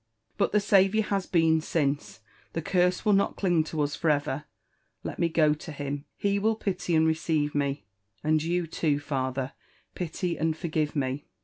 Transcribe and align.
—But 0.39 0.51
the 0.51 0.59
Saviour 0.59 1.03
has 1.09 1.27
been 1.27 1.61
since— 1.61 2.21
the 2.53 2.61
curse 2.63 3.05
will 3.05 3.13
not 3.13 3.35
cling 3.35 3.63
to 3.65 3.79
us 3.83 3.95
for 3.95 4.09
ever!— 4.09 4.45
Let 5.03 5.19
me 5.19 5.29
go 5.29 5.53
to 5.53 5.71
him— 5.71 6.05
he 6.25 6.39
will 6.39 6.55
pity 6.55 6.95
and 6.95 7.05
receive 7.05 7.53
me. 7.53 7.85
And 8.23 8.41
you 8.41 8.65
too, 8.65 8.99
father, 8.99 9.51
pity 9.93 10.39
and 10.39 10.57
forgive 10.57 10.95
me. 10.95 11.27